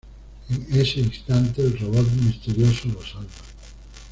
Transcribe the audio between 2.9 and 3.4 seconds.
salva.